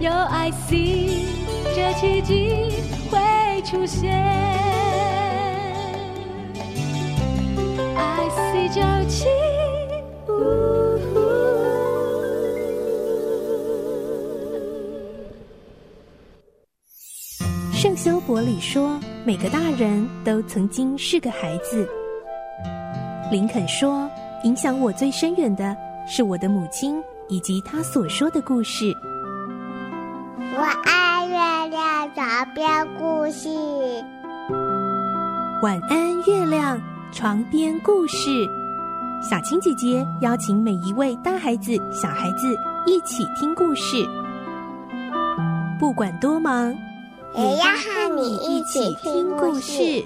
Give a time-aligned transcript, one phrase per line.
[0.00, 1.26] Your I see，
[1.74, 2.70] 这奇迹
[3.10, 4.14] 会出现。
[7.96, 9.26] I see 九七。
[17.72, 21.88] 圣修伯里说：“每个大人都曾经是个孩子。”
[23.34, 24.08] 林肯说
[24.44, 28.94] ：“影响我最深远的是我的母亲以及她所说的故事。”
[30.56, 33.48] 我爱月亮床边故事。
[35.62, 36.80] 晚安，月亮
[37.10, 38.48] 床边故事。
[39.20, 42.56] 小青姐姐邀请每一位大孩子、小孩子
[42.86, 43.96] 一起听故事，
[45.80, 46.72] 不管多忙。
[47.34, 50.04] 也要和你一起听故事。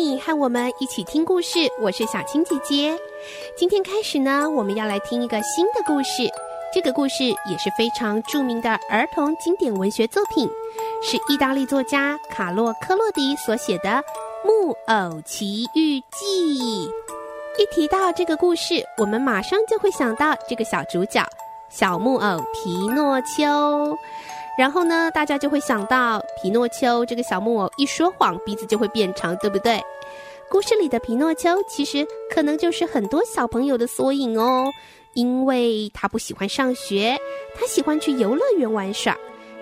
[0.00, 2.98] 你和我们一起听故事，我是小青姐姐。
[3.54, 6.22] 今天开始呢，我们要来听一个新的故事。
[6.72, 10.48] 这个故事也是非常著名的儿童经典文学作品，
[11.02, 13.90] 是意大利作家卡洛·科洛迪所写的
[14.42, 16.88] 《木偶奇遇记》。
[17.58, 21.22] 一提到这个故事，我们马上就会想到这个小主角
[21.68, 23.98] 小木偶皮诺丘。
[24.58, 29.80] 然后呢，大家就会想到皮诺丘这个小木偶一说谎，鼻子就会变长，对不对？
[30.50, 34.70] 故事里的皮诺丘其实可能就是很多小朋友的缩影哦。
[35.14, 37.18] 因为他不喜欢上学，
[37.58, 39.16] 他喜欢去游乐园玩耍，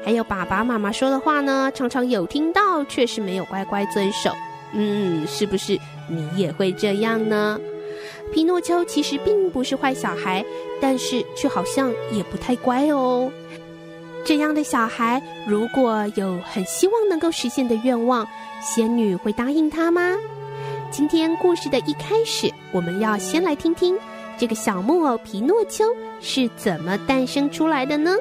[0.04, 4.30] 还有爸爸妈妈说的话呢，常常有听到，却是没有乖乖遵守。
[4.74, 7.58] 嗯，是不是你也会这样呢？
[8.30, 10.44] 皮诺丘其实并不是坏小孩，
[10.82, 13.32] 但是却好像也不太乖哦。
[14.28, 18.28] 这样的小孩，如果有很希望能够实现的愿望，
[18.60, 20.14] 仙女会答应他吗？
[20.90, 23.98] 今天故事的一开始，我们要先来听听。
[24.36, 25.86] 这个小木偶皮诺丘
[26.20, 28.14] 是怎么诞生出来的呢？《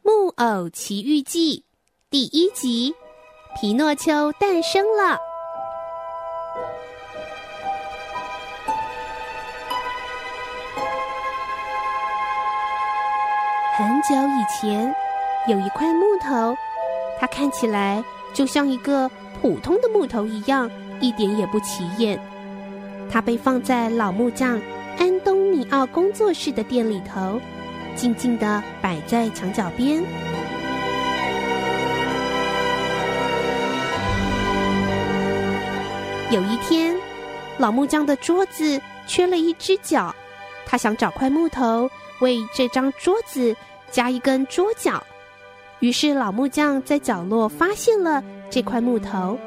[0.00, 1.58] 木偶奇遇记》
[2.08, 2.94] 第一集：
[3.60, 5.18] 皮诺丘诞生了。
[13.74, 14.94] 很久以前。
[15.48, 16.56] 有一块木头，
[17.18, 19.10] 它看起来就像一个
[19.40, 22.20] 普通的木头一样，一点也不起眼。
[23.10, 24.60] 它被放在老木匠
[24.98, 27.40] 安东尼奥工作室的店里头，
[27.96, 30.00] 静静地摆在墙角边。
[36.30, 36.94] 有一天，
[37.58, 40.14] 老木匠的桌子缺了一只脚，
[40.72, 41.90] 他想找块木头
[42.20, 43.54] 为这张桌子
[43.90, 45.04] 加一根桌脚。
[45.80, 49.38] 于是，老木匠在角落发现了这块木头。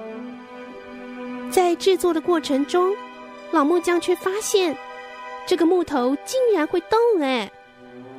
[1.50, 2.94] 在制作的过程中，
[3.50, 4.78] 老木匠却发现，
[5.48, 7.52] 这个木头竟然会动哎！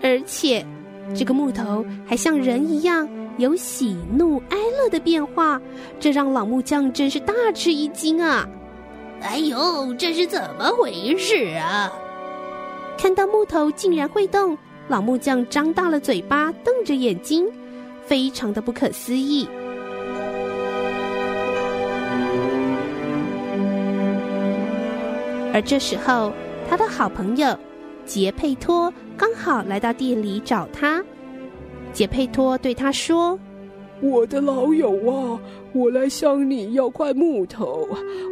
[0.03, 0.67] 而且，
[1.17, 3.09] 这个木头还像人一样
[3.39, 5.63] 有喜怒哀乐的变化，
[6.01, 8.49] 这让老木匠真是大吃一惊啊！
[9.23, 11.93] 哎呦，这是怎么回事啊？
[12.99, 14.57] 看到木头竟然会动，
[14.89, 17.47] 老木匠张大了嘴巴，瞪着眼睛。
[18.05, 19.49] 非常的不可思议，
[25.53, 26.33] 而这时候，
[26.71, 27.59] 他的好朋友
[28.05, 31.05] 杰佩托刚好来到店里找他。
[31.93, 33.37] 杰佩托对他说
[34.01, 35.41] ：“我的老友啊，
[35.73, 37.89] 我来向你要块木头，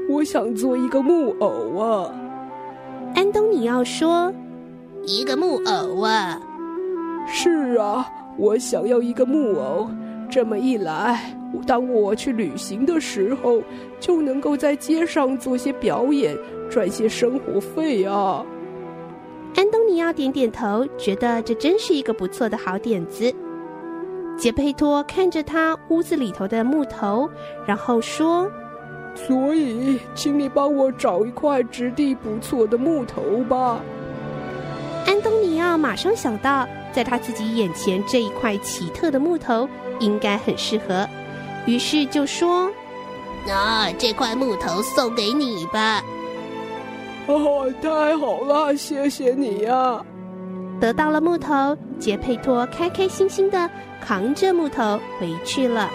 [0.09, 2.15] 我想做一个木偶啊。”
[3.17, 4.33] 安东尼奥说
[5.07, 6.41] ：“一个木偶啊
[7.29, 9.89] ？”“是啊。”我想要一个木偶，
[10.29, 13.63] 这么一来，当我去旅行的时候，
[14.01, 16.37] 就能够在街上做些表演，
[16.69, 18.45] 赚些生活费啊。
[19.55, 23.33] 安东尼奥点点头，觉得这真是一个不错的好点子。
[24.37, 27.31] 杰佩托看着他屋子里头的木头，
[27.65, 28.51] 然后说
[29.15, 33.81] ：“所以，请你帮我找一块质地不错的木头吧。”
[35.07, 36.67] 安东尼奥马上想到。
[36.95, 39.69] 在他自己眼前这一块奇特的木头
[39.99, 41.05] 应该很适合，
[41.67, 42.71] 于是就说
[43.45, 46.01] ：“那、啊、这块木头送给你吧。”
[47.27, 50.07] 哦，太好了，谢谢你呀、啊！
[50.81, 53.69] 得到了木头，杰佩托开开心心的
[54.01, 55.91] 扛着木头回去了。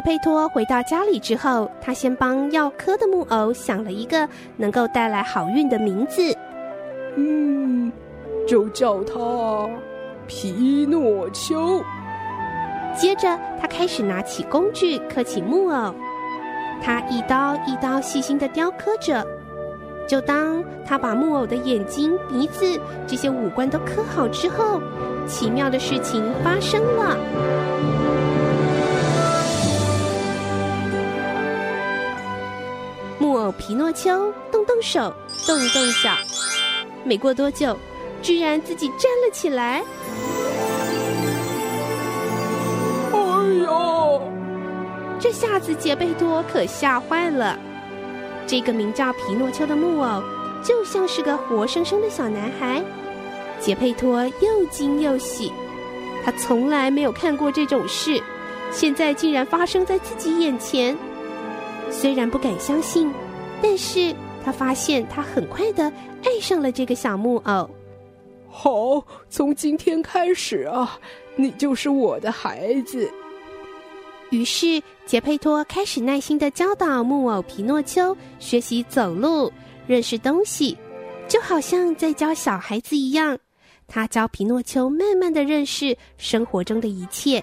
[0.00, 6.22] 佩托回到家里之后，他先帮要刻的木偶想了一个能够带来好运的名字。
[7.16, 7.92] 嗯，
[8.46, 9.68] 就叫他
[10.26, 11.82] 皮诺丘。
[12.96, 15.94] 接着，他开始拿起工具刻起木偶。
[16.82, 19.26] 他一刀一刀细心的雕刻着。
[20.08, 24.80] 就当他把木偶的眼睛、鼻子这些五官都刻好之后，
[25.26, 27.16] 奇妙的事情发生了。
[33.60, 35.14] 皮诺丘动动手，
[35.46, 36.16] 动动脚，
[37.04, 37.76] 没过多久，
[38.22, 39.84] 居然自己站了起来。
[45.20, 47.58] 这下子杰佩托可吓坏了。
[48.46, 50.22] 这个名叫皮诺丘的木偶，
[50.64, 52.82] 就像是个活生生的小男孩。
[53.60, 55.52] 杰佩托又惊又喜，
[56.24, 58.20] 他从来没有看过这种事，
[58.72, 60.96] 现在竟然发生在自己眼前。
[61.90, 63.12] 虽然不敢相信，
[63.62, 64.14] 但是
[64.44, 65.92] 他发现他很快的
[66.24, 67.70] 爱上了这个小木偶。
[68.48, 70.98] 好，从今天开始啊，
[71.36, 73.10] 你就是我的孩子。
[74.30, 79.52] 于是，杰佩托开始耐心的教导木偶皮诺丘学习走路、
[79.86, 80.76] 认识东西，
[81.28, 83.38] 就好像在教小孩子一样。
[83.88, 87.42] 他教皮诺丘慢慢的认识生活中的一切，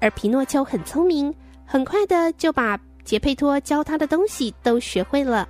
[0.00, 1.32] 而皮诺丘很聪明，
[1.64, 5.48] 很快的就把杰佩托教他的东西都学会了。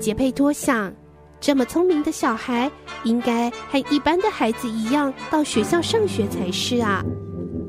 [0.00, 0.92] 杰佩托想，
[1.40, 2.70] 这么聪明的小孩，
[3.02, 7.04] 应该和一般的孩子一样到学校上学才是啊。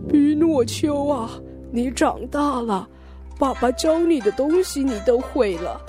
[0.09, 1.29] 皮诺丘啊，
[1.71, 2.87] 你长大了，
[3.39, 5.81] 爸爸教你的东西你都会了，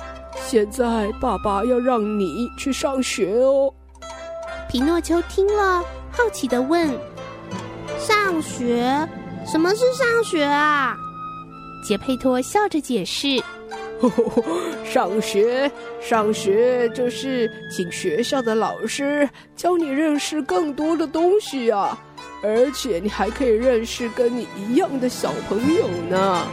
[0.50, 3.70] 现在爸爸要让你去上学哦。
[4.66, 6.88] 皮诺丘听了，好奇的问
[8.00, 9.06] ：“上学？
[9.44, 10.96] 什么是上学啊？”
[11.86, 13.42] 杰佩托笑着解释。
[14.90, 21.98] 上学，上学就是请学校的老师教你认识更多的东西啊，
[22.42, 26.46] 而且你还可以认识跟你一样的小朋友呢。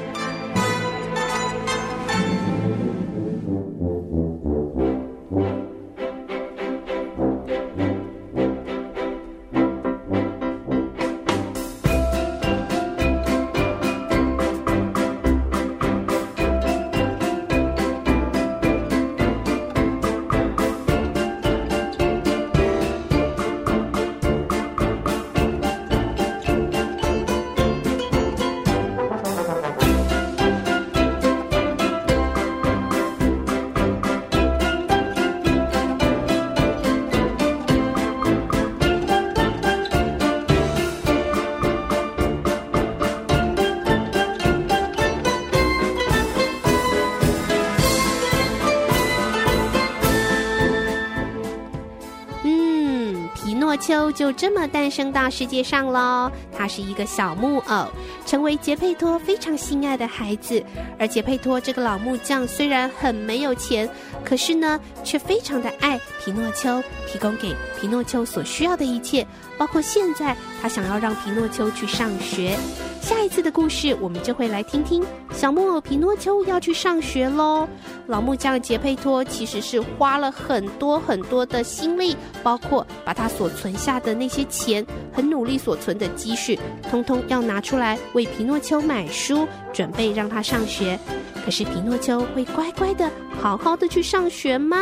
[54.16, 56.32] 就这么诞生到世界上喽。
[56.58, 57.88] 他是一个小木偶，
[58.26, 60.64] 成为杰佩托非常心爱的孩子。
[60.98, 63.88] 而杰佩托这个老木匠虽然很没有钱，
[64.24, 72.58] 可是呢，却非常的爱皮诺丘，提供给皮诺丘所需要的一切，包括现在他想要让皮诺丘去上学。
[73.06, 77.70] 下一次的故事，我们就会来听听小木偶皮诺丘要去上学喽。
[78.08, 84.84] 老木匠杰佩托其实是花了很多很多的心力，包括把他所存下的那些钱，
[85.14, 86.60] 很努力所存的积蓄，
[86.90, 91.00] 通通要拿出来为皮诺丘买书，准备让他上学。
[91.46, 93.08] 可是皮诺丘会乖乖的、
[93.40, 94.80] 好好的去上学吗？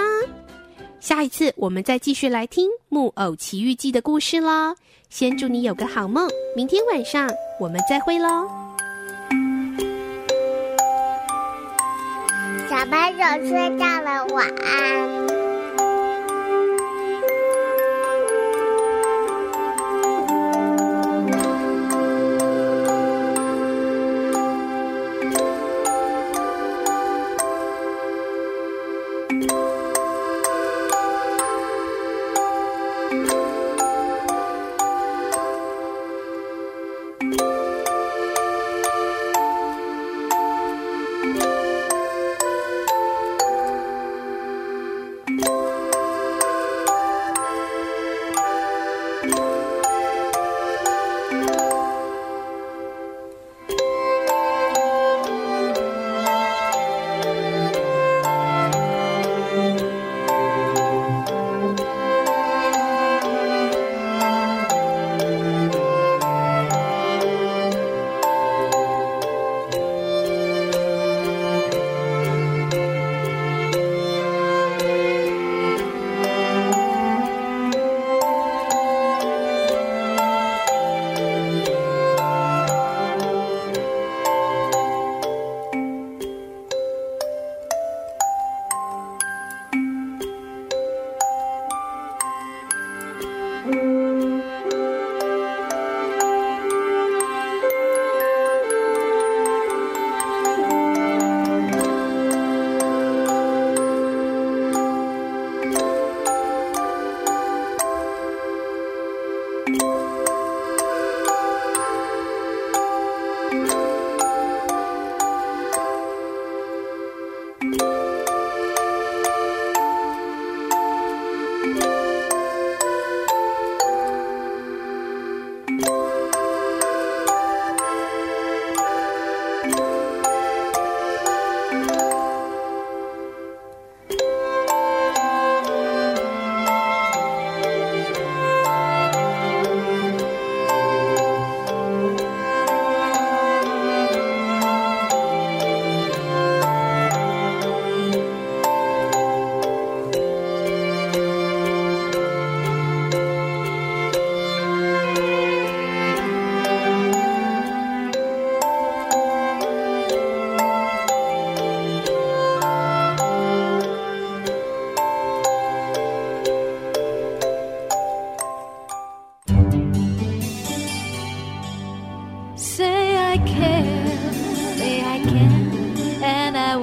[1.03, 4.73] 下一次我们再继续来听《木偶奇遇记》的故事喽。
[5.09, 7.29] 先祝你有个好梦，明天晚上
[7.59, 8.47] 我们再会喽。
[12.69, 15.42] 小朋友睡觉了，晚安。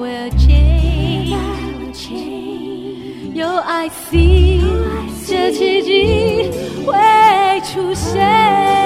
[0.00, 1.36] will change.
[3.34, 4.62] 有爱 see
[5.26, 6.50] 这奇迹
[6.86, 8.79] 会出现。